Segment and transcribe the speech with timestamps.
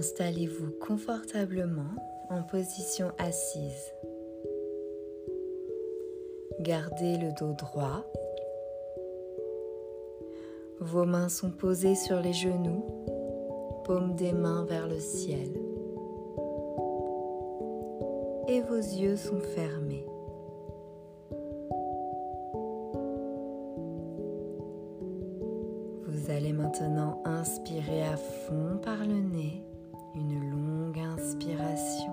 [0.00, 1.94] Installez-vous confortablement
[2.30, 3.92] en position assise.
[6.60, 8.06] Gardez le dos droit.
[10.80, 12.82] Vos mains sont posées sur les genoux,
[13.84, 15.52] paume des mains vers le ciel.
[18.48, 20.06] Et vos yeux sont fermés.
[26.06, 29.62] Vous allez maintenant inspirer à fond par le nez,
[30.14, 32.12] une longue inspiration.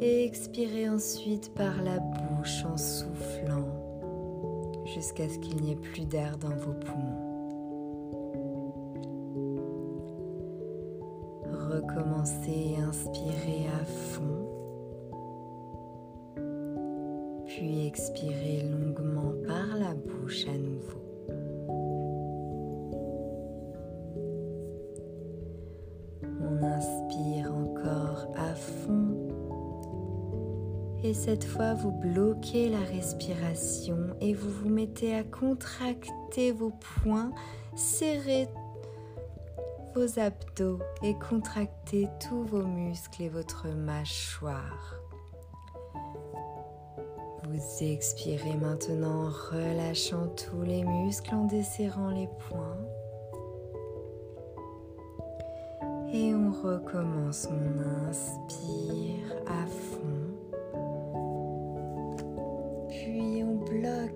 [0.00, 3.66] Et expirez ensuite par la bouche en soufflant
[4.84, 7.26] jusqu'à ce qu'il n'y ait plus d'air dans vos poumons.
[11.70, 14.46] Recommencez inspirez à fond.
[17.46, 21.05] Puis expirez longuement par la bouche à nouveau.
[31.06, 37.30] Et cette fois, vous bloquez la respiration et vous vous mettez à contracter vos poings,
[37.76, 38.48] serrer
[39.94, 44.96] vos abdos et contracter tous vos muscles et votre mâchoire.
[47.44, 52.84] Vous expirez maintenant en relâchant tous les muscles, en desserrant les poings.
[56.12, 57.46] Et on recommence.
[57.48, 58.65] On inspire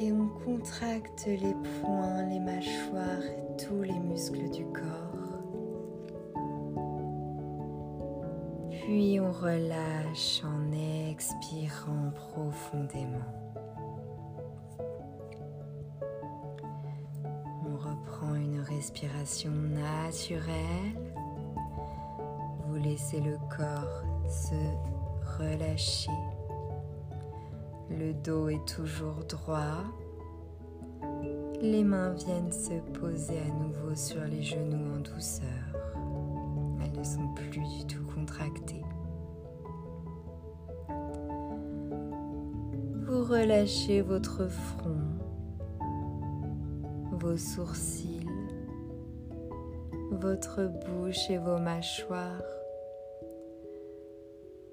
[0.00, 5.12] et on contracte les poings, les mâchoires et tous les muscles du corps.
[8.70, 10.72] Puis on relâche en
[11.10, 13.18] expirant profondément.
[17.66, 21.12] On reprend une respiration naturelle.
[22.66, 24.54] Vous laissez le corps se
[25.38, 26.10] relâcher.
[27.98, 29.84] Le dos est toujours droit.
[31.60, 35.46] Les mains viennent se poser à nouveau sur les genoux en douceur.
[36.82, 38.84] Elles ne sont plus du tout contractées.
[43.04, 44.96] Vous relâchez votre front,
[47.12, 48.26] vos sourcils,
[50.12, 52.42] votre bouche et vos mâchoires.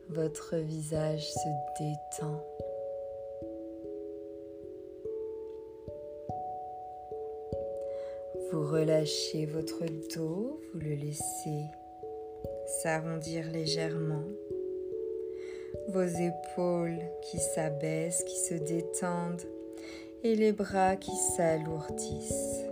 [0.10, 2.42] Votre visage se détend.
[8.52, 11.66] Vous relâchez votre dos, vous le laissez
[12.82, 14.24] s'arrondir légèrement.
[15.90, 19.44] Vos épaules qui s'abaissent, qui se détendent
[20.24, 22.66] et les bras qui s'alourdissent.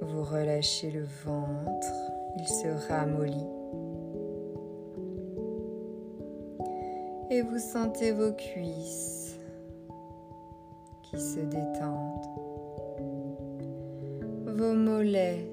[0.00, 1.94] Vous relâchez le ventre,
[2.38, 3.61] il se ramollit.
[7.50, 9.36] Vous sentez vos cuisses
[11.02, 12.26] qui se détendent,
[14.46, 15.50] vos mollets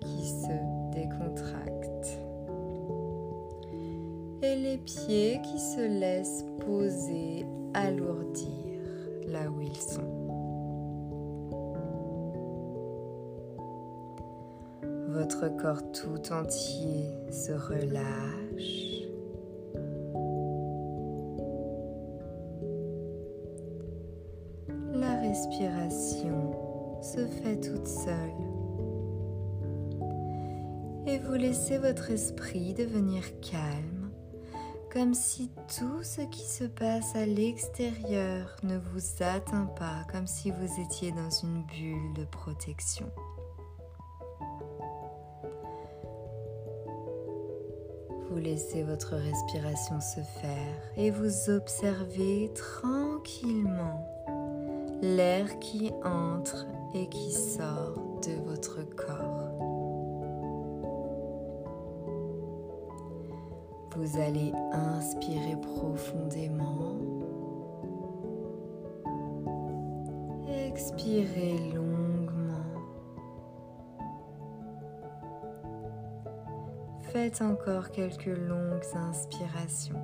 [0.00, 2.18] qui se décontractent
[4.42, 8.48] et les pieds qui se laissent poser, alourdir
[9.28, 10.18] là où ils sont.
[15.08, 18.97] Votre corps tout entier se relâche.
[31.10, 34.10] Et vous laissez votre esprit devenir calme,
[34.92, 40.50] comme si tout ce qui se passe à l'extérieur ne vous atteint pas, comme si
[40.50, 43.10] vous étiez dans une bulle de protection.
[48.28, 54.06] Vous laissez votre respiration se faire et vous observez tranquillement
[55.00, 59.37] l'air qui entre et qui sort de votre corps.
[63.96, 66.96] Vous allez inspirer profondément.
[70.46, 72.28] Expirez longuement.
[77.00, 80.02] Faites encore quelques longues inspirations.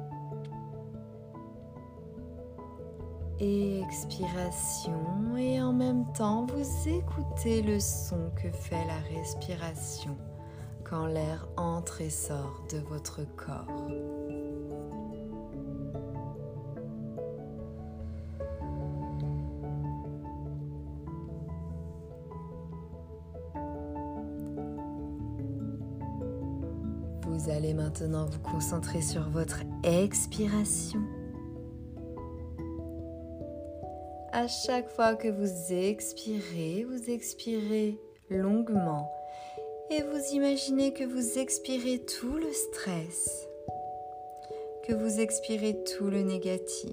[3.39, 10.17] Et expiration et en même temps vous écoutez le son que fait la respiration
[10.89, 13.67] quand l'air entre et sort de votre corps.
[27.27, 31.01] Vous allez maintenant vous concentrer sur votre expiration.
[34.33, 37.99] À chaque fois que vous expirez, vous expirez
[38.31, 39.11] longuement
[39.91, 43.49] et vous imaginez que vous expirez tout le stress,
[44.87, 46.91] que vous expirez tout le négatif.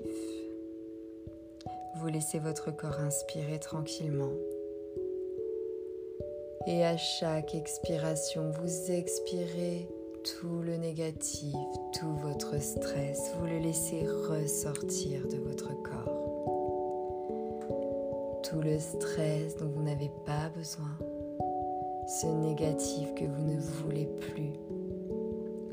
[2.00, 4.34] Vous laissez votre corps inspirer tranquillement.
[6.68, 9.88] Et à chaque expiration, vous expirez
[10.24, 11.56] tout le négatif,
[12.00, 13.32] tout votre stress.
[13.40, 16.18] Vous le laissez ressortir de votre corps.
[18.44, 20.98] Tout le stress dont vous n'avez pas besoin
[22.20, 24.52] ce négatif que vous ne voulez plus.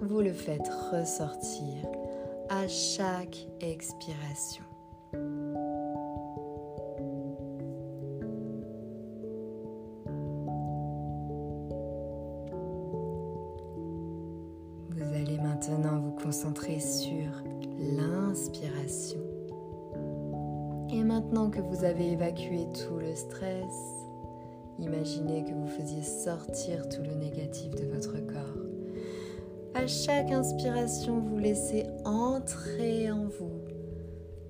[0.01, 1.85] Vous le faites ressortir
[2.49, 4.63] à chaque expiration.
[14.91, 17.33] Vous allez maintenant vous concentrer sur
[17.81, 19.21] l'inspiration.
[20.93, 24.08] Et maintenant que vous avez évacué tout le stress,
[24.79, 28.65] Imaginez que vous faisiez sortir tout le négatif de votre corps.
[29.75, 33.61] À chaque inspiration, vous laissez entrer en vous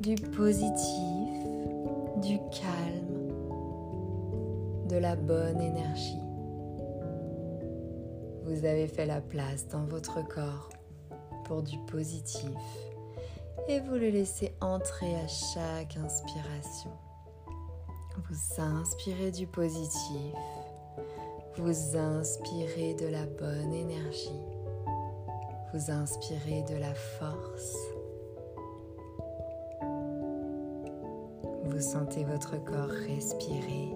[0.00, 1.28] du positif,
[2.22, 3.32] du calme,
[4.88, 6.20] de la bonne énergie.
[8.44, 10.69] Vous avez fait la place dans votre corps
[11.44, 12.50] pour du positif
[13.69, 16.90] et vous le laissez entrer à chaque inspiration.
[18.26, 20.35] Vous inspirez du positif.
[21.56, 24.43] Vous inspirez de la bonne énergie.
[25.73, 27.76] Vous inspirez de la force.
[31.65, 33.94] Vous sentez votre corps respirer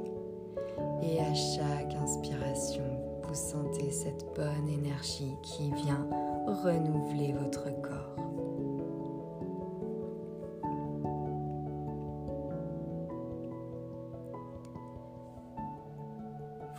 [1.02, 2.84] et à chaque inspiration,
[3.24, 6.06] vous sentez cette bonne énergie qui vient
[6.46, 8.21] renouveler votre corps.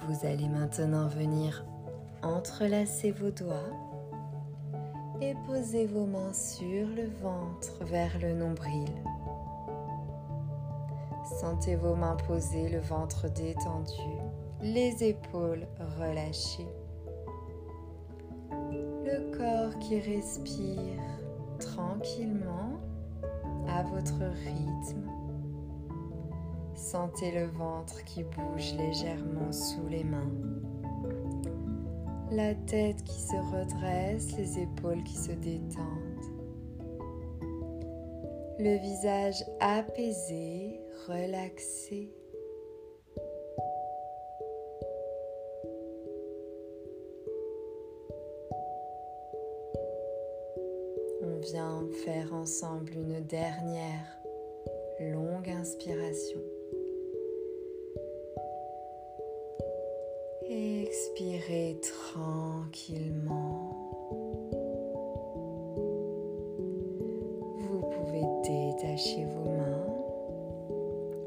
[0.07, 1.63] Vous allez maintenant venir
[2.23, 3.71] entrelacer vos doigts
[5.21, 8.89] et poser vos mains sur le ventre vers le nombril.
[11.39, 14.17] Sentez vos mains posées, le ventre détendu,
[14.61, 15.65] les épaules
[15.97, 16.67] relâchées.
[18.51, 20.99] Le corps qui respire
[21.59, 22.77] tranquillement
[23.69, 25.22] à votre rythme.
[26.83, 30.29] Sentez le ventre qui bouge légèrement sous les mains.
[32.29, 36.25] La tête qui se redresse, les épaules qui se détendent.
[38.59, 42.11] Le visage apaisé, relaxé.
[51.21, 54.19] On vient faire ensemble une dernière
[54.99, 56.41] longue inspiration.
[60.93, 63.75] Expirez tranquillement.
[67.61, 69.87] Vous pouvez détacher vos mains,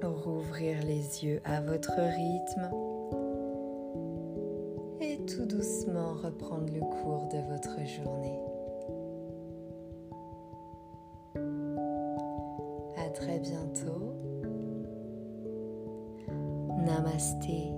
[0.05, 2.71] rouvrir les yeux à votre rythme
[5.01, 8.39] et tout doucement reprendre le cours de votre journée.
[13.05, 14.15] À très bientôt.
[16.87, 17.76] Namasté.